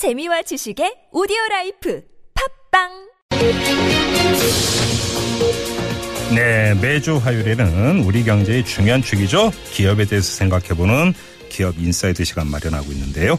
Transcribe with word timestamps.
재미와 0.00 0.40
지식의 0.40 1.12
오디오 1.12 1.36
라이프 1.50 2.00
팟빵 2.72 2.88
네, 6.34 6.72
매주 6.80 7.18
화요일에는 7.18 8.04
우리 8.04 8.24
경제의 8.24 8.64
중요한 8.64 9.02
축이죠. 9.02 9.52
기업에 9.72 10.06
대해서 10.06 10.32
생각해보는 10.36 11.12
기업 11.50 11.78
인사이드 11.78 12.24
시간 12.24 12.46
마련하고 12.50 12.90
있는데요. 12.92 13.38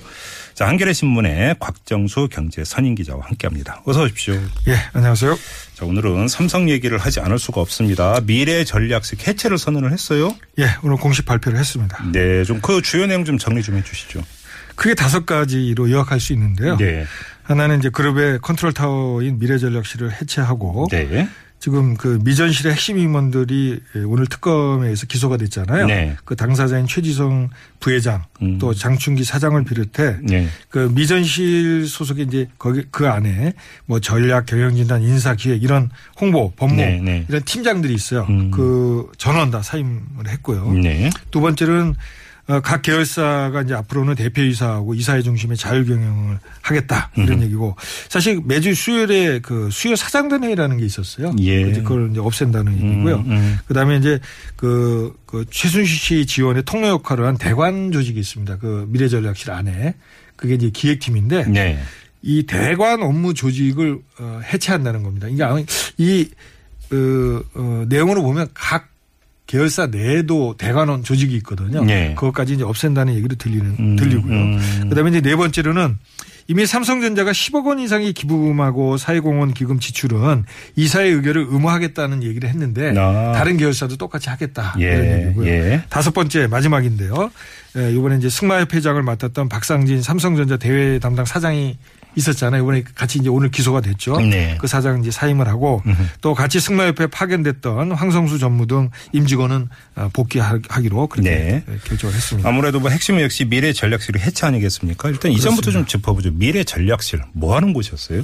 자, 0.53 0.67
한겨레 0.67 0.93
신문의 0.93 1.55
곽정수 1.59 2.27
경제 2.31 2.63
선임 2.63 2.93
기자와 2.93 3.21
함께합니다. 3.25 3.81
어서 3.85 4.03
오십시오. 4.03 4.35
예, 4.67 4.75
안녕하세요. 4.93 5.35
자, 5.73 5.85
오늘은 5.87 6.27
삼성 6.27 6.69
얘기를 6.69 6.99
하지 6.99 7.21
않을 7.21 7.39
수가 7.39 7.59
없습니다. 7.61 8.21
미래 8.27 8.63
전략실 8.65 9.27
해체를 9.27 9.57
선언을 9.57 9.91
했어요. 9.91 10.35
예, 10.59 10.67
오늘 10.83 10.97
공식 10.97 11.25
발표를 11.25 11.57
했습니다. 11.57 12.03
네, 12.11 12.43
좀 12.43 12.61
그 12.61 12.83
주요 12.83 13.07
내용 13.07 13.25
좀 13.25 13.39
정리 13.39 13.63
좀 13.63 13.77
해주시죠. 13.77 14.21
크게 14.81 14.95
다섯 14.95 15.27
가지로 15.27 15.91
요약할 15.91 16.19
수 16.19 16.33
있는데요. 16.33 16.75
네, 16.75 17.05
하나는 17.43 17.77
이제 17.77 17.89
그룹의 17.89 18.39
컨트롤 18.41 18.73
타워인 18.73 19.37
미래전략실을 19.37 20.11
해체하고 20.11 20.87
네, 20.89 21.29
지금 21.59 21.95
그 21.95 22.19
미전실의 22.23 22.71
핵심 22.71 22.97
임원들이 22.97 23.79
오늘 24.07 24.25
특검에 24.25 24.85
의해서 24.85 25.05
기소가 25.05 25.37
됐잖아요. 25.37 25.85
네. 25.85 26.15
그 26.25 26.35
당사자인 26.35 26.87
최지성 26.87 27.51
부회장 27.79 28.23
음. 28.41 28.57
또 28.57 28.73
장충기 28.73 29.23
사장을 29.23 29.63
비롯해 29.65 30.17
네, 30.23 30.47
그 30.69 30.91
미전실 30.95 31.85
소속의 31.87 32.25
이제 32.25 32.47
거기 32.57 32.81
그 32.89 33.07
안에 33.07 33.53
뭐 33.85 33.99
전략 33.99 34.47
경영진단 34.47 35.03
인사 35.03 35.35
기획 35.35 35.61
이런 35.61 35.91
홍보 36.19 36.51
법무 36.55 36.77
네, 36.77 36.99
네. 36.99 37.25
이런 37.29 37.43
팀장들이 37.43 37.93
있어요. 37.93 38.25
음. 38.29 38.49
그 38.49 39.11
전원 39.19 39.51
다 39.51 39.61
사임을 39.61 40.27
했고요. 40.27 40.73
네, 40.73 41.11
두 41.29 41.39
번째는 41.39 41.89
어, 41.91 41.95
각 42.59 42.81
계열사가 42.81 43.61
이제 43.61 43.73
앞으로는 43.73 44.15
대표이사하고 44.15 44.95
이사회 44.95 45.21
중심의 45.21 45.57
자율 45.57 45.85
경영을 45.85 46.39
하겠다 46.61 47.11
이런 47.15 47.39
음. 47.39 47.43
얘기고 47.43 47.75
사실 48.09 48.41
매주 48.43 48.73
수요일에 48.73 49.39
그 49.39 49.69
수요 49.71 49.95
사장단 49.95 50.43
회의라는 50.43 50.77
게 50.77 50.85
있었어요. 50.85 51.33
예. 51.39 51.71
그걸 51.71 52.09
이제 52.11 52.19
없앤다는 52.19 52.73
얘기고요. 52.73 53.15
음, 53.17 53.31
음. 53.31 53.59
그다음에 53.67 53.97
이제 53.97 54.19
그, 54.55 55.15
그 55.25 55.45
최순실 55.49 55.87
씨 55.87 56.25
지원의 56.25 56.63
통로 56.63 56.87
역할을 56.87 57.25
한 57.25 57.37
대관 57.37 57.91
조직이 57.91 58.19
있습니다. 58.19 58.57
그 58.57 58.87
미래전략실 58.89 59.51
안에 59.51 59.95
그게 60.35 60.55
이제 60.55 60.69
기획팀인데 60.71 61.45
네, 61.45 61.79
이 62.21 62.43
대관 62.43 63.01
업무 63.03 63.33
조직을 63.33 63.99
어, 64.19 64.41
해체한다는 64.51 65.03
겁니다. 65.03 65.27
이게 65.27 65.43
이 65.97 66.29
어, 66.91 67.41
어, 67.55 67.85
내용으로 67.87 68.21
보면 68.21 68.47
각 68.53 68.90
계열사 69.51 69.87
내에도 69.87 70.55
대관원 70.57 71.03
조직이 71.03 71.35
있거든요. 71.37 71.83
네. 71.83 72.15
그것까지 72.15 72.53
이제 72.53 72.63
없앤다는 72.63 73.15
얘기를 73.15 73.37
들리는 73.37 73.75
음, 73.77 73.95
들리고요. 73.97 74.33
음. 74.33 74.87
그다음에 74.87 75.09
이제 75.09 75.19
네 75.19 75.35
번째로는 75.35 75.97
이미 76.47 76.65
삼성전자가 76.65 77.31
10억 77.31 77.65
원 77.65 77.79
이상의 77.79 78.13
기부금하고 78.13 78.95
사회공헌 78.95 79.53
기금 79.53 79.79
지출은 79.79 80.45
이사의 80.77 81.11
의결을 81.11 81.47
의무하겠다는 81.49 82.23
얘기를 82.23 82.47
했는데 82.47 82.93
아. 82.97 83.33
다른 83.33 83.57
계열사도 83.57 83.97
똑같이 83.97 84.29
하겠다 84.29 84.73
예, 84.79 84.83
이런 84.83 85.21
얘기고요. 85.21 85.47
예. 85.47 85.83
다섯 85.89 86.13
번째 86.13 86.47
마지막인데요. 86.47 87.29
예, 87.77 87.91
이번에 87.91 88.17
이제 88.17 88.29
승마협회장을 88.29 89.03
맡았던 89.03 89.49
박상진 89.49 90.01
삼성전자 90.01 90.55
대외 90.55 90.97
담당 90.99 91.25
사장이 91.25 91.77
있었잖아요. 92.15 92.61
이번에 92.63 92.83
같이 92.95 93.19
이제 93.19 93.29
오늘 93.29 93.49
기소가 93.51 93.81
됐죠. 93.81 94.19
네. 94.19 94.57
그 94.59 94.67
사장 94.67 94.99
이제 95.01 95.11
사임을 95.11 95.47
하고 95.47 95.81
또 96.21 96.33
같이 96.33 96.59
승마협회 96.59 97.07
파견됐던 97.07 97.91
황성수 97.93 98.39
전무 98.39 98.67
등 98.67 98.89
임직원은 99.13 99.69
어, 99.95 100.09
복귀하기로 100.13 101.07
그렇게 101.07 101.29
네. 101.29 101.65
결정을 101.85 102.15
했습니다. 102.15 102.47
아무래도 102.47 102.79
뭐 102.79 102.89
핵심은 102.89 103.21
역시 103.21 103.45
미래 103.45 103.73
전략실의 103.73 104.21
해체 104.21 104.45
아니겠습니까? 104.45 105.09
일단 105.09 105.31
이전부터 105.31 105.71
좀 105.71 105.85
짚어보죠. 105.85 106.31
미래 106.31 106.63
전략실 106.63 107.21
뭐 107.33 107.55
하는 107.55 107.73
곳이었어요? 107.73 108.23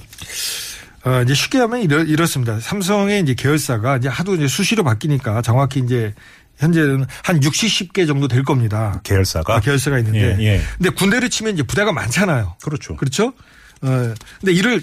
어, 1.05 1.21
이제 1.23 1.33
쉽게 1.33 1.59
하면 1.59 1.81
이렇, 1.81 2.03
이렇습니다. 2.03 2.59
삼성의 2.59 3.21
이제 3.21 3.33
계열사가 3.33 3.97
이제 3.97 4.09
하도 4.09 4.35
이제 4.35 4.47
수시로 4.47 4.83
바뀌니까 4.83 5.41
정확히 5.41 5.79
이제 5.79 6.13
현재는 6.57 7.05
한 7.23 7.41
60, 7.41 7.93
10개 7.93 8.07
정도 8.07 8.27
될 8.27 8.43
겁니다. 8.43 8.99
계열사가 9.03 9.55
아, 9.55 9.59
계열사가 9.59 9.99
있는데. 9.99 10.37
예, 10.39 10.43
예. 10.43 10.61
근데 10.77 10.89
군대를 10.89 11.29
치면 11.29 11.53
이제 11.53 11.63
부대가 11.63 11.93
많잖아요. 11.93 12.55
그렇죠. 12.63 12.95
그렇죠? 12.95 13.33
어, 13.81 14.13
근데 14.39 14.53
이를 14.53 14.81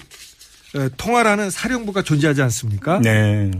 어, 0.77 0.88
통할하는 0.97 1.50
사령부가 1.50 2.03
존재하지 2.03 2.43
않습니까? 2.43 3.00
네. 3.00 3.50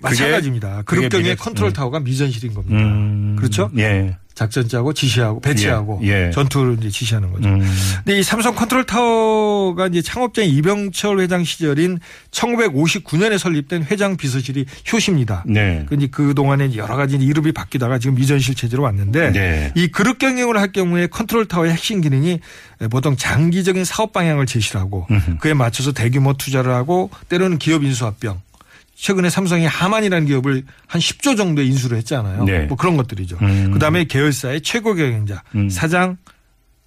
마찬가지입니다. 0.00 0.82
그룹 0.82 1.08
경영의 1.08 1.36
컨트롤 1.36 1.70
음. 1.70 1.72
타워가 1.72 2.00
미전실인 2.00 2.54
겁니다. 2.54 2.78
음. 2.78 3.36
그렇죠? 3.36 3.70
예. 3.78 4.16
작전 4.38 4.68
짜고 4.68 4.92
지시하고 4.92 5.40
배치하고 5.40 5.98
예, 6.04 6.28
예. 6.28 6.30
전투를 6.30 6.76
이제 6.78 6.90
지시하는 6.90 7.32
거죠. 7.32 7.48
음. 7.48 7.60
근데 8.04 8.20
이 8.20 8.22
삼성 8.22 8.54
컨트롤 8.54 8.84
타워가 8.84 9.88
이제 9.88 10.00
창업자인 10.00 10.48
이병철 10.48 11.18
회장 11.18 11.42
시절인 11.42 11.98
1959년에 12.30 13.36
설립된 13.36 13.86
회장 13.90 14.16
비서실이 14.16 14.66
효시입니다. 14.92 15.42
네. 15.44 15.84
그 15.88 15.96
이제 15.96 16.06
그 16.08 16.34
동안에 16.34 16.76
여러 16.76 16.94
가지 16.94 17.16
이름이 17.16 17.50
바뀌다가 17.50 17.98
지금 17.98 18.14
미전실 18.14 18.54
체제로 18.54 18.84
왔는데 18.84 19.32
네. 19.32 19.72
이 19.74 19.88
그룹 19.88 20.18
경영을 20.18 20.56
할 20.56 20.70
경우에 20.70 21.08
컨트롤 21.08 21.48
타워의 21.48 21.72
핵심 21.72 22.00
기능이 22.00 22.38
보통 22.92 23.16
장기적인 23.16 23.84
사업 23.84 24.12
방향을 24.12 24.46
제시를 24.46 24.80
하고 24.80 25.08
음흠. 25.10 25.38
그에 25.38 25.52
맞춰서 25.52 25.90
대규모 25.90 26.34
투자를 26.34 26.72
하고 26.72 27.10
때로는 27.28 27.58
기업 27.58 27.82
인수합병 27.82 28.40
최근에 28.98 29.30
삼성이 29.30 29.64
하만이라는 29.64 30.26
기업을 30.26 30.64
한 30.88 31.00
10조 31.00 31.36
정도 31.36 31.62
인수를 31.62 31.98
했잖아요. 31.98 32.44
네. 32.44 32.60
뭐 32.66 32.76
그런 32.76 32.96
것들이죠. 32.96 33.38
음. 33.40 33.70
그다음에 33.72 34.04
계열사의 34.04 34.62
최고 34.62 34.94
경영자 34.94 35.42
음. 35.54 35.70
사장 35.70 36.16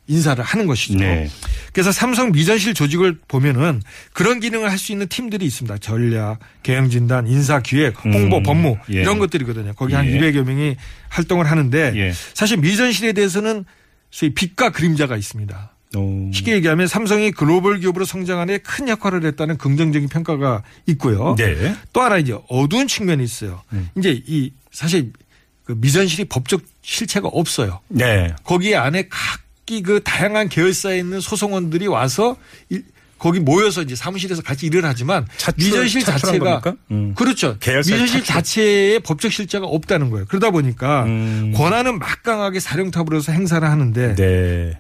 인사를 0.08 0.44
하는 0.44 0.68
것이죠. 0.68 1.00
네. 1.00 1.30
그래서 1.72 1.94
삼성 1.94 2.34
미전실 2.34 2.74
조직을 2.74 3.20
보면은 3.30 3.82
그런 4.12 4.42
기능을 4.42 4.70
할 4.70 4.78
수 4.78 4.92
있는 4.92 5.08
팀들이 5.08 5.46
있습니다. 5.46 5.78
전략, 5.78 6.40
경영 6.64 6.90
진단, 6.90 7.28
인사 7.28 7.62
기획, 7.62 8.04
홍보, 8.04 8.38
음. 8.38 8.44
법무 8.44 8.78
예. 8.92 9.02
이런 9.02 9.18
것들이거든요. 9.20 9.74
거기 9.76 9.94
한 9.94 10.06
예. 10.08 10.20
200여 10.20 10.44
명이 10.44 10.76
활동을 11.08 11.50
하는데 11.50 11.94
예. 11.96 12.12
사실 12.34 12.58
미전실에 12.58 13.14
대해서는 13.14 13.64
소위 14.10 14.34
빛과 14.34 14.72
그림자가 14.72 15.16
있습니다. 15.16 15.76
어. 15.96 16.32
쉽게 16.34 16.54
얘기하면 16.54 16.88
삼성이 16.88 17.32
글로벌 17.32 17.80
기업으로 17.80 18.06
성장하는 18.06 18.58
데큰 18.58 18.88
역할을 18.88 19.26
했다는 19.26 19.58
긍정적인 19.58 20.08
평가가 20.10 20.64
있고요. 20.88 21.36
네. 21.38 21.76
또 21.94 22.02
하나 22.02 22.18
이제 22.18 22.36
어두운 22.50 22.88
측면이 22.88 23.24
있어요. 23.24 23.62
음. 23.74 23.90
이제 23.98 24.22
이 24.26 24.54
사실 24.72 25.12
그 25.64 25.74
미전실이 25.78 26.26
법적 26.26 26.62
실체가 26.82 27.28
없어요. 27.28 27.80
네. 27.90 28.34
거기 28.44 28.76
안에 28.76 29.08
각기 29.10 29.84
그 29.84 30.02
다양한 30.04 30.50
계열사에 30.50 30.98
있는 30.98 31.20
소송원들이 31.20 31.88
와서 31.88 32.38
일- 32.70 32.86
거기 33.20 33.40
모여서 33.40 33.84
이제 33.84 33.96
사무실에서 33.96 34.42
같이 34.42 34.66
일을 34.66 34.84
하지만 34.84 35.28
차출- 35.38 35.64
미전실 35.70 36.04
자체가? 36.04 36.62
음. 36.90 37.14
그렇죠. 37.14 37.56
미전실 37.60 38.08
차출. 38.08 38.24
자체에 38.24 39.00
법적 39.00 39.32
실체가 39.32 39.68
없다는 39.68 40.10
거예요. 40.10 40.26
그러다 40.28 40.50
보니까 40.50 41.04
음. 41.04 41.54
권한은 41.56 42.00
막강하게 42.00 42.60
사령탑으로서 42.60 43.32
행사를 43.34 43.68
하는데 43.70 44.16
네. 44.16 44.80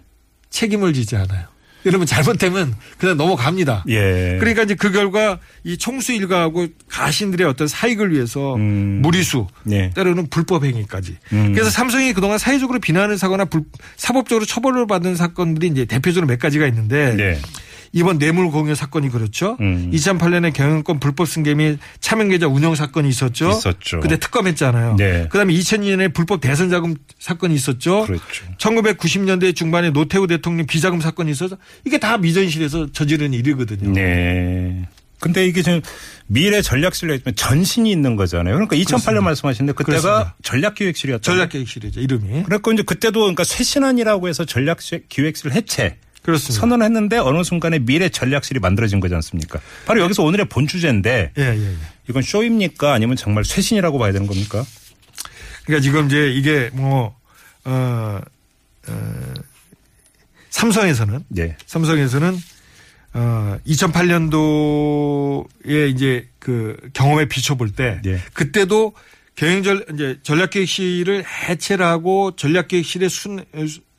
책임을 0.51 0.93
지지 0.93 1.15
않아요. 1.15 1.45
여러분 1.83 2.05
잘못되면 2.05 2.75
그냥 2.99 3.17
넘어갑니다. 3.17 3.85
예. 3.89 4.37
그러니까 4.39 4.61
이제 4.61 4.75
그 4.75 4.91
결과 4.91 5.39
이 5.63 5.77
총수 5.79 6.13
일가하고 6.13 6.67
가신들의 6.87 7.47
어떤 7.47 7.67
사익을 7.67 8.13
위해서 8.13 8.53
음. 8.53 8.99
무리수 9.01 9.47
네. 9.63 9.89
때로는 9.95 10.27
불법 10.29 10.63
행위까지. 10.63 11.17
음. 11.33 11.53
그래서 11.53 11.71
삼성이 11.71 12.13
그동안 12.13 12.37
사회적으로 12.37 12.77
비난을 12.79 13.17
사거나 13.17 13.45
불- 13.45 13.63
사법적으로 13.97 14.45
처벌을 14.45 14.85
받은 14.85 15.15
사건들이 15.15 15.69
이제 15.71 15.85
대표적으로 15.85 16.27
몇 16.27 16.37
가지가 16.37 16.67
있는데 16.67 17.15
네. 17.15 17.39
이번 17.93 18.17
뇌물 18.19 18.49
공여 18.51 18.75
사건이 18.75 19.09
그렇죠. 19.09 19.57
음. 19.59 19.91
2008년에 19.93 20.53
경영권 20.53 20.99
불법 20.99 21.27
승계 21.27 21.55
및 21.55 21.79
차명계좌 21.99 22.47
운영 22.47 22.75
사건이 22.75 23.09
있었죠. 23.09 23.49
있었죠. 23.49 23.99
그때 23.99 24.17
특검했잖아요. 24.17 24.95
네. 24.97 25.27
그다음에 25.29 25.53
2002년에 25.53 26.13
불법 26.13 26.41
대선 26.41 26.69
자금 26.69 26.95
사건이 27.19 27.53
있었죠. 27.53 28.05
그렇죠. 28.05 28.45
1990년대 28.57 29.55
중반에 29.55 29.89
노태우 29.91 30.27
대통령 30.27 30.65
비자금 30.67 31.01
사건이 31.01 31.31
있어서 31.31 31.57
이게 31.85 31.97
다 31.97 32.17
미전실에서 32.17 32.91
저지른 32.93 33.33
일이거든요. 33.33 33.91
네. 33.91 34.87
근데 35.19 35.45
이게 35.45 35.61
지금 35.61 35.81
미래 36.25 36.61
전략실로 36.61 37.13
했지만 37.13 37.35
전신이 37.35 37.91
있는 37.91 38.15
거잖아요. 38.15 38.55
그러니까 38.55 38.75
2008년 38.75 38.87
그렇습니다. 38.87 39.21
말씀하시는데 39.21 39.73
그때가 39.73 40.01
그렇습니다. 40.01 40.35
전략기획실이었죠. 40.41 41.21
전략계획실이죠 41.21 41.99
이름이. 41.99 42.43
그러니까 42.43 42.73
이제 42.73 42.81
그때도 42.83 43.19
그러니까 43.19 43.43
쇄신안이라고 43.43 44.27
해서 44.27 44.45
전략기획실 44.45 45.51
해체 45.51 45.97
그렇습니다. 46.21 46.59
선언을 46.59 46.85
했는데 46.85 47.17
어느 47.17 47.43
순간에 47.43 47.79
미래 47.79 48.09
전략실이 48.09 48.59
만들어진 48.59 48.99
거지 48.99 49.15
않습니까? 49.15 49.59
바로 49.85 50.01
여기서 50.01 50.23
오늘의 50.23 50.49
본 50.49 50.67
주제인데 50.67 51.31
예, 51.37 51.41
예, 51.41 51.57
예. 51.57 51.75
이건 52.09 52.21
쇼입니까 52.21 52.93
아니면 52.93 53.15
정말 53.15 53.43
쇄신이라고 53.43 53.97
봐야 53.97 54.11
되는 54.11 54.27
겁니까? 54.27 54.63
그러니까 55.65 55.83
지금 55.83 56.05
이제 56.07 56.31
이게 56.31 56.69
뭐, 56.73 57.15
어, 57.63 58.19
어, 58.87 59.33
삼성에서는, 60.49 61.23
네. 61.29 61.55
삼성에서는, 61.65 62.37
어, 63.13 63.57
2008년도에 63.65 65.93
이제 65.93 66.27
그 66.39 66.77
경험에 66.93 67.25
비춰볼 67.25 67.71
때, 67.71 67.99
네. 68.03 68.19
그때도 68.33 68.93
경영전, 69.35 69.85
이제 69.93 70.19
전략기획실을 70.23 71.23
해체를 71.25 71.85
하고 71.85 72.35
전략기획실의 72.35 73.09
순, 73.09 73.45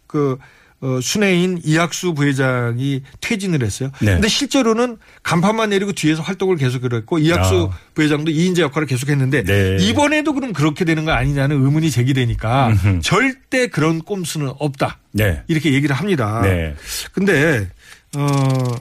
그, 0.07 0.39
어, 0.82 1.00
순회인 1.00 1.61
이학수 1.64 2.12
부회장이 2.12 3.02
퇴진을 3.20 3.62
했어요. 3.62 3.90
네. 4.00 4.14
근데 4.14 4.26
실제로는 4.26 4.99
간판만 5.23 5.70
내리고 5.70 5.93
뒤에서 5.93 6.23
활동을 6.23 6.56
계속 6.56 6.93
했고 6.93 7.20
이학수 7.20 7.70
아. 7.73 7.79
부회장도 7.94 8.32
이인재 8.32 8.62
역할을 8.62 8.88
계속 8.88 9.08
했는데 9.08 9.44
네. 9.44 9.76
이번에도 9.81 10.32
그럼 10.32 10.52
그렇게 10.52 10.84
되는 10.84 11.05
거 11.05 11.12
아니냐는 11.12 11.64
의문이 11.64 11.93
제기되니까 11.93 12.69
음흠. 12.69 13.00
절대 13.02 13.69
그런 13.69 14.00
꼼수는 14.00 14.52
없다. 14.58 14.99
네. 15.12 15.44
이렇게 15.46 15.73
얘기를 15.73 15.94
합니다. 15.94 16.40
네. 16.43 16.75
근데 17.12 17.69
어 18.17 18.75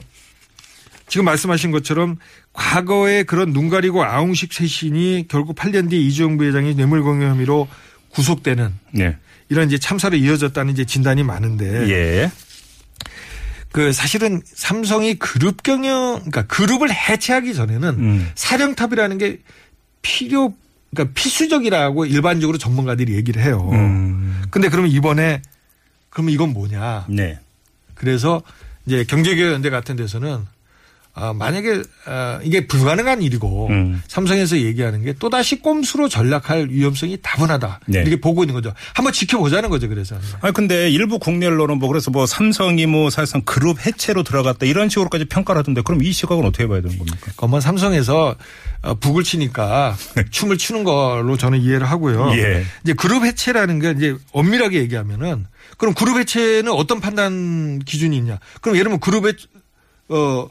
지금 1.06 1.24
말씀하신 1.26 1.70
것처럼 1.70 2.16
과거에 2.52 3.22
그런 3.22 3.52
눈 3.52 3.68
가리고 3.68 4.02
아웅식 4.02 4.52
쇄신이 4.52 5.26
결국 5.28 5.54
8년 5.54 5.88
뒤에 5.88 6.00
이주영 6.00 6.36
부회장이 6.36 6.74
뇌물공여 6.74 7.26
혐의로 7.28 7.68
구속되는 8.12 8.72
네. 8.92 9.16
이런 9.48 9.68
이제 9.68 9.78
참사로 9.78 10.16
이어졌다는 10.16 10.72
이제 10.72 10.84
진단이 10.84 11.22
많은데 11.22 11.90
예. 11.90 12.30
그 13.70 13.92
사실은 13.92 14.42
삼성이 14.44 15.14
그룹 15.14 15.62
경영 15.62 16.16
그러니까 16.16 16.42
그룹을 16.42 16.92
해체하기 16.92 17.54
전에는 17.54 17.88
음. 17.90 18.30
사령탑이라는 18.34 19.18
게 19.18 19.40
필요 20.02 20.54
그러니까 20.94 21.14
필수적이라고 21.14 22.04
일반적으로 22.04 22.58
전문가들이 22.58 23.14
얘기를 23.14 23.42
해요. 23.42 23.68
음. 23.72 24.42
근데 24.50 24.68
그러면 24.68 24.90
이번에 24.90 25.40
그러면 26.10 26.34
이건 26.34 26.52
뭐냐? 26.52 27.06
네. 27.08 27.38
그래서 27.94 28.42
이제 28.84 29.04
경제개혁연대 29.04 29.70
같은 29.70 29.96
데서는 29.96 30.44
아, 31.14 31.34
만약에 31.34 31.82
아, 32.06 32.40
이게 32.42 32.66
불가능한 32.66 33.20
일이고 33.20 33.68
음. 33.68 34.02
삼성에서 34.08 34.58
얘기하는 34.58 35.02
게 35.02 35.12
또다시 35.12 35.60
꼼수로 35.60 36.08
전락할 36.08 36.68
위험성이 36.70 37.18
다분하다. 37.20 37.80
네. 37.86 38.00
이렇게 38.00 38.18
보고 38.18 38.42
있는 38.42 38.54
거죠. 38.54 38.72
한번 38.94 39.12
지켜보자는 39.12 39.68
거죠. 39.68 39.88
그래서. 39.88 40.16
아니 40.40 40.54
근데 40.54 40.88
일부 40.90 41.18
국내 41.18 41.46
언론은 41.46 41.78
뭐 41.78 41.88
그래서 41.88 42.10
뭐 42.10 42.24
삼성이 42.24 42.86
뭐 42.86 43.10
사실상 43.10 43.42
그룹 43.44 43.84
해체로 43.84 44.22
들어갔다 44.22 44.64
이런 44.64 44.88
식으로까지 44.88 45.26
평가를 45.26 45.58
하던데 45.60 45.82
그럼 45.82 46.02
이 46.02 46.12
시각은 46.12 46.46
어떻게 46.46 46.66
봐야 46.66 46.80
되는 46.80 46.96
겁니까? 46.96 47.30
그뭐 47.36 47.60
삼성에서 47.60 48.34
어, 48.80 48.94
북을 48.94 49.22
치니까 49.22 49.94
춤을 50.30 50.56
추는 50.56 50.82
걸로 50.82 51.36
저는 51.36 51.60
이해를 51.60 51.90
하고요. 51.90 52.32
예. 52.36 52.64
이제 52.84 52.94
그룹 52.94 53.24
해체라는 53.24 53.80
게 53.80 53.90
이제 53.90 54.16
엄밀하게 54.32 54.78
얘기하면은 54.78 55.46
그럼 55.76 55.92
그룹 55.94 56.16
해체는 56.18 56.72
어떤 56.72 57.00
판단 57.00 57.80
기준이 57.80 58.16
있냐? 58.16 58.38
그럼 58.62 58.76
예를 58.76 58.84
들면 58.84 59.00
그룹의 59.00 59.34
어 60.08 60.48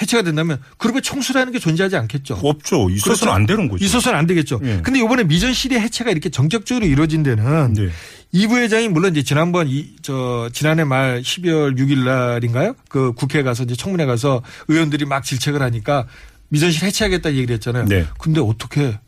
해체가 0.00 0.22
된다면 0.22 0.58
그룹의 0.78 1.02
총수라는 1.02 1.52
게 1.52 1.58
존재하지 1.58 1.96
않겠죠. 1.96 2.40
없죠. 2.42 2.88
있어서는 2.88 3.18
그렇죠? 3.18 3.30
안 3.30 3.46
되는 3.46 3.68
거죠. 3.68 3.84
있어서는 3.84 4.18
안 4.18 4.26
되겠죠. 4.26 4.60
예. 4.64 4.80
근데 4.82 5.00
이번에 5.00 5.24
미전 5.24 5.52
시대 5.52 5.78
해체가 5.78 6.10
이렇게 6.10 6.30
정격적으로 6.30 6.86
이루어진 6.86 7.22
데는 7.22 7.74
네. 7.74 7.88
이 8.32 8.46
부회장이 8.46 8.88
물론 8.88 9.12
이제 9.12 9.22
지난번 9.22 9.68
이 9.68 9.94
저 10.02 10.48
지난해 10.52 10.84
말 10.84 11.20
12월 11.20 11.78
6일 11.78 12.04
날인가요? 12.04 12.74
그 12.88 13.12
국회에 13.12 13.42
가서 13.42 13.64
이제 13.64 13.76
청문회 13.76 14.06
가서 14.06 14.42
의원들이 14.68 15.04
막 15.04 15.22
질책을 15.24 15.60
하니까 15.62 16.06
미전실 16.48 16.84
해체하겠다 16.84 17.30
얘기를 17.34 17.54
했잖아요. 17.54 17.84
네. 17.86 18.06
근데 18.18 18.40
어떻게 18.40 18.98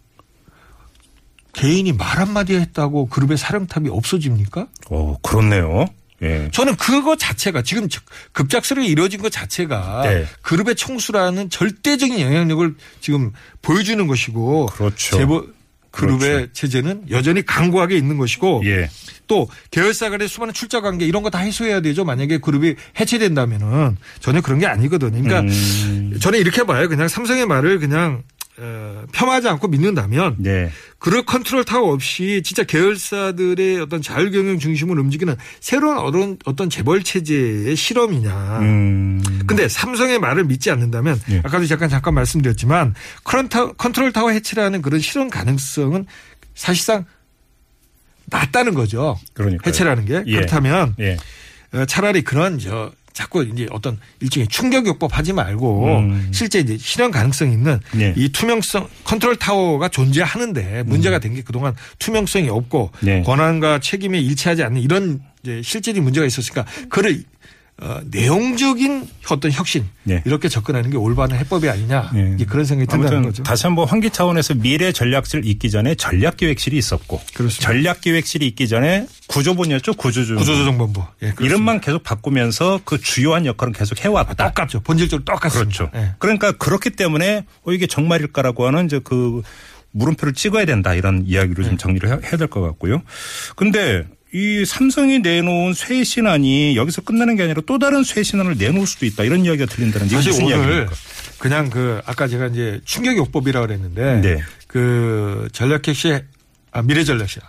개인이 1.55 1.91
말 1.93 2.19
한마디 2.19 2.55
했다고 2.57 3.07
그룹의 3.07 3.39
사령탑이 3.39 3.89
없어집니까? 3.89 4.67
어 4.91 5.17
그렇네요. 5.23 5.87
예. 6.25 6.49
저는 6.53 6.77
그거 6.77 7.17
자체가 7.17 7.63
지금 7.63 7.89
급작스럽게 8.33 8.89
이루어진 8.89 9.21
것 9.21 9.31
자체가 9.31 10.03
네. 10.05 10.27
그룹의 10.43 10.75
총수라는 10.75 11.51
절대적인 11.51 12.19
영향력을 12.21 12.75
지금 13.01 13.33
보여주는 13.63 14.05
것이고 14.07 14.67
그렇죠. 14.67 15.17
제보 15.17 15.47
그룹의 15.91 16.29
그렇죠. 16.33 16.53
체제는 16.55 17.05
여전히 17.11 17.45
강고하게 17.47 17.97
있는 17.97 18.17
것이고 18.17 18.63
예. 18.65 18.91
또 19.29 19.49
계열사 19.71 20.11
간의 20.11 20.27
수많은 20.29 20.53
출자 20.53 20.81
관계 20.81 21.07
이런 21.07 21.23
거 21.23 21.31
다 21.31 21.39
해소해야 21.39 21.81
되죠. 21.83 22.05
만약에 22.05 22.39
그룹이 22.39 22.75
해체된다면은 22.99 23.97
전혀 24.21 24.41
그런 24.41 24.59
게 24.59 24.67
아니거든요. 24.67 25.23
그러니까 25.23 25.41
음, 25.41 26.19
저는 26.21 26.41
이렇게 26.41 26.65
봐요. 26.65 26.89
그냥 26.89 27.07
삼성의 27.09 27.47
말을 27.47 27.79
그냥 27.79 28.23
어, 28.57 29.05
폄하하지 29.13 29.49
않고 29.49 29.67
믿는다면 29.69 30.37
네. 30.39 30.71
그룹 30.99 31.27
컨트롤 31.27 31.65
타워 31.65 31.93
없이 31.93 32.41
진짜 32.45 32.63
계열사들의 32.63 33.81
어떤 33.81 34.01
자율경영 34.01 34.61
중심을 34.61 34.99
움직이는 34.99 35.35
새로운 35.59 35.99
어떤, 35.99 36.39
어떤 36.45 36.71
재벌 36.71 37.03
체제의 37.03 37.75
실험이냐. 37.75 38.61
음. 38.61 39.23
근데 39.47 39.69
삼성의 39.69 40.21
말을 40.21 40.45
믿지 40.45 40.71
않는다면 40.71 41.21
예. 41.31 41.39
아까도 41.39 41.67
잠깐 41.67 41.89
잠깐 41.89 42.15
말씀드렸지만 42.15 42.95
컨트롤, 43.25 43.75
컨트롤 43.75 44.13
타워 44.13 44.31
해체라는 44.31 44.83
그런 44.83 45.01
실험 45.01 45.31
가능성은 45.31 46.07
사실상 46.55 47.05
낮다는 48.27 48.75
거죠. 48.75 49.19
그러니까요. 49.35 49.69
해체라는 49.69 50.05
게 50.07 50.23
예. 50.27 50.37
그렇다면 50.37 50.95
예. 51.01 51.17
어, 51.73 51.85
차라리 51.87 52.23
그런 52.23 52.59
저 52.61 52.93
자꾸 53.15 53.45
이제 53.45 53.67
어떤 53.71 53.99
일종의 54.21 54.49
충격요법 54.49 55.17
하지 55.17 55.33
말고 55.33 55.87
음. 55.87 56.29
실제 56.33 56.59
이제 56.59 56.77
실현 56.77 57.13
가능성 57.13 57.53
있는 57.53 57.79
예. 58.01 58.13
이 58.17 58.29
투명성 58.31 58.89
컨트롤 59.05 59.37
타워가 59.37 59.89
존재하는데 59.89 60.83
문제가 60.83 61.19
된 61.21 61.35
게 61.35 61.43
그동안 61.43 61.75
투명성이 61.99 62.49
없고 62.49 62.91
네. 63.01 63.23
권한과 63.23 63.79
책임이 63.79 64.21
일치하지 64.21 64.63
않는 64.65 64.81
이런 64.83 65.21
이제 65.43 65.63
실질적인 65.63 66.03
문제가 66.03 66.27
있었으니까 66.27 66.65
그를 66.89 67.23
어, 67.83 68.01
내용적인 68.09 69.09
어떤 69.31 69.51
혁신 69.51 69.85
네. 70.05 70.23
이렇게 70.25 70.49
접근하는 70.49 70.91
게 70.91 70.97
올바른 70.97 71.37
해법이 71.37 71.69
아니냐 71.69 72.13
예. 72.15 72.33
이제 72.35 72.45
그런 72.45 72.65
생각이 72.65 72.87
든다는 72.89 73.23
거죠. 73.25 73.43
다시 73.43 73.67
한번 73.67 73.89
환기 73.89 74.11
차원에서 74.11 74.55
미래 74.55 74.93
전략실 74.93 75.45
있기 75.45 75.71
전에 75.71 75.97
전략기획실이 75.97 76.77
있었고 76.79 77.21
그렇습니다. 77.35 77.67
전략기획실이 77.73 78.47
있기 78.47 78.69
전에 78.69 79.09
구조본이었죠 79.27 79.95
구조조정. 79.95 80.37
구조조정본부 80.37 81.03
예. 81.25 81.35
이름만 81.41 81.81
계속 81.81 82.05
바꾸면서 82.05 82.81
그 82.85 83.01
주요한 83.01 83.45
역할은 83.45 83.73
계속 83.73 84.05
해왔다. 84.05 84.49
똑같죠. 84.51 84.81
본질적으로 84.81 85.25
똑같습니다. 85.25 85.69
그렇죠. 85.87 85.91
예. 85.97 86.13
그러니까 86.21 86.53
그렇기 86.53 86.91
때문에 86.91 87.45
어 87.65 87.73
이게 87.73 87.89
정말일까라고 87.89 88.67
하는 88.69 88.87
이제 88.87 89.01
그 89.03 89.43
물음표를 89.91 90.33
찍어야 90.35 90.65
된다 90.65 90.95
이런 90.95 91.25
이야기로 91.27 91.63
네. 91.65 91.69
좀 91.71 91.79
정리를 91.79 92.09
해- 92.09 92.21
해야 92.25 92.37
될 92.37 92.47
것 92.49 92.61
같고요. 92.61 93.03
근데 93.57 94.05
이 94.35 94.65
삼성이 94.65 95.21
내놓은 95.21 95.75
쇄신안이 95.75 96.75
여기서 96.75 97.03
끝나는 97.03 97.37
게 97.37 97.45
아니라 97.45 97.63
또 97.67 97.79
다른 97.79 98.03
쇄신안을 98.03 98.57
내놓을 98.59 98.85
수도 98.85 99.07
있다 99.07 99.23
이런 99.23 99.45
이야기가 99.45 99.67
들린다는 99.67 100.09
게 100.09 100.15
사실 100.17 100.33
무슨 100.33 100.47
오늘 100.47 100.57
이야기입니까? 100.59 100.93
그냥 101.39 101.71
그 101.71 102.01
아까 102.05 102.27
제가 102.27 102.49
이제 102.49 102.81
충격요법이라고 102.85 103.67
그랬는데 103.67 104.21
네. 104.23 104.43
그 104.67 105.49
전략핵시 105.53 106.21
아 106.73 106.83
미래전략실 106.83 107.43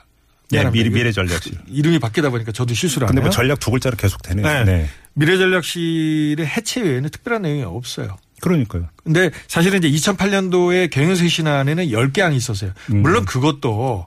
네. 0.51 0.69
미래, 0.69 0.85
이거 0.85 0.95
미래전략실. 0.95 1.53
이름이 1.69 1.97
바뀌다 1.97 2.29
보니까 2.29 2.51
저도 2.51 2.75
실수를 2.75 3.07
근데 3.07 3.19
하네요. 3.19 3.29
뭐 3.29 3.31
전략 3.31 3.59
두 3.59 3.71
글자로 3.71 3.95
계속 3.97 4.21
되네요. 4.21 4.45
네. 4.45 4.63
네. 4.63 4.89
미래전략실의 5.13 6.45
해체 6.45 6.81
외에는 6.81 7.09
특별한 7.09 7.41
내용이 7.41 7.63
없어요. 7.63 8.15
그러니까요. 8.41 8.89
근데 9.03 9.31
사실은 9.47 9.83
이제 9.83 9.89
2008년도에 10.11 10.91
경영쇄신안에는 10.91 11.87
10개안이 11.87 12.35
있었어요. 12.35 12.73
음. 12.91 13.01
물론 13.01 13.25
그것도 13.25 14.05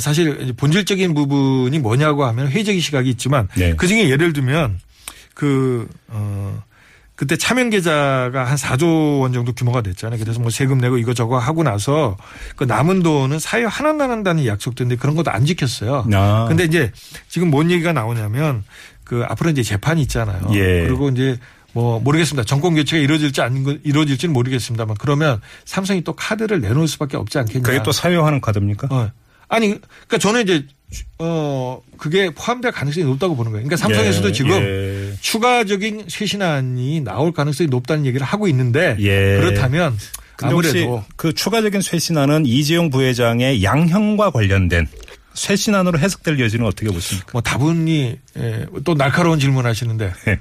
사실 0.00 0.40
이제 0.40 0.52
본질적인 0.52 1.14
부분이 1.14 1.78
뭐냐고 1.78 2.24
하면 2.24 2.48
회의적인 2.48 2.80
시각이 2.80 3.08
있지만 3.10 3.48
네. 3.56 3.74
그 3.76 3.86
중에 3.86 4.08
예를 4.08 4.32
들면 4.32 4.78
그, 5.34 5.88
어, 6.08 6.62
그때 7.16 7.36
차명 7.36 7.70
계좌가 7.70 8.44
한 8.44 8.56
4조 8.56 9.20
원 9.20 9.32
정도 9.32 9.52
규모가 9.52 9.82
됐잖아요. 9.82 10.18
그래서 10.18 10.40
뭐 10.40 10.50
세금 10.50 10.78
내고 10.78 10.98
이거저거 10.98 11.38
하고 11.38 11.62
나서 11.62 12.16
그 12.56 12.64
남은 12.64 13.02
돈은 13.02 13.38
사회 13.38 13.64
환원한다는 13.64 14.46
약속됐는데 14.46 15.00
그런 15.00 15.14
것도 15.14 15.30
안 15.30 15.44
지켰어요. 15.44 16.06
아. 16.12 16.46
근데 16.48 16.64
이제 16.64 16.90
지금 17.28 17.50
뭔 17.50 17.70
얘기가 17.70 17.92
나오냐면 17.92 18.64
그 19.04 19.22
앞으로 19.28 19.50
이제 19.50 19.62
재판이 19.62 20.02
있잖아요. 20.02 20.48
예. 20.54 20.86
그리고 20.86 21.08
이제 21.10 21.38
뭐 21.72 22.00
모르겠습니다. 22.00 22.44
정권 22.46 22.74
교체가 22.74 23.00
이루어질지 23.00 23.42
안 23.42 23.80
이루어질지는 23.84 24.32
모르겠습니다만 24.32 24.96
그러면 24.98 25.40
삼성이 25.64 26.02
또 26.02 26.14
카드를 26.14 26.60
내놓을 26.60 26.88
수밖에 26.88 27.16
없지 27.16 27.38
않겠냐. 27.38 27.62
그게 27.62 27.82
또 27.82 27.92
사회화하는 27.92 28.40
카드입니까? 28.40 28.88
어. 28.90 29.10
아니 29.48 29.68
그러니까 29.68 30.18
저는 30.18 30.42
이제 30.42 30.66
어 31.18 31.82
그게 31.96 32.30
포함될 32.30 32.72
가능성이 32.72 33.06
높다고 33.06 33.36
보는 33.36 33.52
거예요. 33.52 33.66
그러니까 33.66 33.76
삼성에서도 33.76 34.28
예, 34.28 34.32
지금 34.32 34.50
예. 34.50 35.12
추가적인 35.20 36.04
쇄신안이 36.08 37.00
나올 37.00 37.32
가능성이 37.32 37.68
높다는 37.68 38.06
얘기를 38.06 38.24
하고 38.26 38.46
있는데 38.48 38.96
예. 39.00 39.38
그렇다면 39.40 39.96
아무래도 40.42 41.04
그 41.16 41.32
추가적인 41.32 41.80
쇄신안은 41.80 42.46
이재용 42.46 42.90
부회장의 42.90 43.62
양형과 43.62 44.30
관련된 44.30 44.86
쇄신안으로 45.34 45.98
해석될 45.98 46.38
여지는 46.38 46.66
어떻게 46.66 46.90
보십니까? 46.90 47.30
뭐 47.32 47.40
다분히 47.42 48.18
예, 48.38 48.66
또 48.84 48.94
날카로운 48.94 49.38
질문하시는데 49.38 50.12
네. 50.26 50.40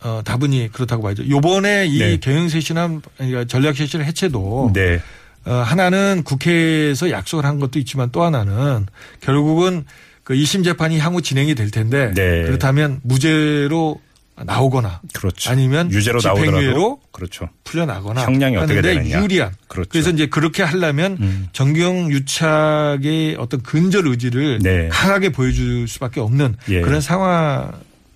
어, 0.00 0.20
다분히 0.24 0.68
그렇다고 0.72 1.02
봐야죠. 1.02 1.28
요번에 1.28 1.86
이 1.86 1.98
네. 1.98 2.16
경영쇄신안 2.18 3.02
그러니까 3.16 3.44
전략쇄신 3.44 4.02
해체도 4.02 4.72
네. 4.74 5.00
어, 5.46 5.52
하나는 5.54 6.22
국회에서 6.24 7.10
약속을 7.10 7.44
한 7.44 7.60
것도 7.60 7.78
있지만 7.78 8.10
또 8.10 8.22
하나는 8.22 8.86
결국은 9.20 9.84
그 10.24 10.34
1심 10.34 10.64
재판이 10.64 10.98
향후 10.98 11.22
진행이 11.22 11.54
될 11.54 11.70
텐데 11.70 12.12
네. 12.14 12.42
그렇다면 12.42 13.00
무죄로 13.04 14.00
나오거나 14.44 15.00
그렇죠. 15.14 15.50
아니면 15.50 15.90
유죄로 15.90 16.18
집행유예로 16.18 17.00
그렇죠. 17.12 17.48
풀려나거나 17.64 18.22
형량이 18.22 18.56
어떻게 18.56 18.82
되느냐. 18.82 19.22
유리한 19.22 19.52
그렇죠. 19.68 19.88
그래서 19.90 20.10
이제 20.10 20.26
그렇게 20.26 20.62
하려면 20.62 21.16
음. 21.20 21.48
정경 21.52 22.10
유착의 22.10 23.36
어떤 23.38 23.62
근절 23.62 24.08
의지를 24.08 24.58
네. 24.60 24.88
강하게 24.88 25.30
보여줄 25.30 25.88
수밖에 25.88 26.20
없는 26.20 26.56
예. 26.68 26.80
그런 26.82 27.00
상황이 27.00 27.70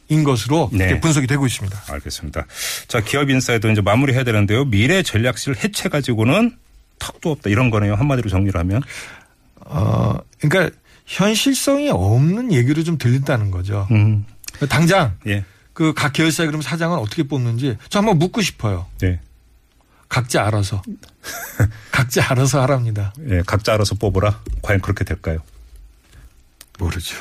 인 0.09 0.25
것으로 0.25 0.69
네. 0.73 0.99
분석이 0.99 1.29
되고 1.29 1.47
있습니다. 1.47 1.85
알겠습니다. 1.89 2.45
자, 2.89 3.01
기업 3.01 3.31
인사이드 3.31 3.71
이제 3.71 3.81
마무리해야 3.81 4.25
되는데요. 4.25 4.65
미래 4.65 5.05
전략실 5.05 5.55
해체 5.63 5.89
가지고는 5.89 6.57
턱도 7.01 7.33
없다 7.33 7.51
이런 7.51 7.71
거네요. 7.71 7.95
한마디로 7.95 8.31
정리를 8.31 8.59
하면. 8.61 8.83
어, 9.67 10.17
그러니까 10.41 10.77
현실성이 11.07 11.91
없는 11.91 12.53
얘기로 12.53 12.85
좀 12.85 12.97
들린다는 12.97 13.51
거죠. 13.51 13.89
음. 13.91 14.25
당장 14.69 15.17
예. 15.27 15.45
그각 15.73 16.13
계열사에 16.13 16.47
그럼 16.47 16.63
사장은 16.63 16.99
어떻게 16.99 17.25
뽑는지 17.25 17.77
저 17.89 17.99
한번 17.99 18.19
묻고 18.19 18.43
싶어요. 18.43 18.87
네. 19.01 19.21
각자 20.09 20.47
알아서. 20.47 20.83
각자 21.91 22.31
알아서 22.31 22.61
하랍니다. 22.63 23.13
예, 23.29 23.43
각자 23.47 23.75
알아서 23.75 23.95
뽑으라. 23.95 24.41
과연 24.63 24.81
그렇게 24.81 25.05
될까요? 25.05 25.39
모르죠. 26.79 27.17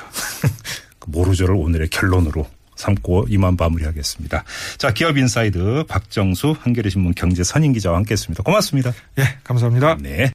그 1.00 1.09
모르죠를 1.12 1.55
오늘의 1.55 1.89
결론으로 1.89 2.48
삼고 2.79 3.25
이만 3.29 3.55
마무리하겠습니다. 3.59 4.43
자, 4.77 4.93
기업 4.93 5.17
인사이드 5.17 5.83
박정수 5.88 6.55
한겨레 6.59 6.89
신문 6.89 7.13
경제 7.13 7.43
선임 7.43 7.74
기자와 7.74 7.98
함께했습니다. 7.98 8.43
고맙습니다. 8.43 8.93
예, 9.19 9.24
감사합니다. 9.43 9.98
네. 10.01 10.27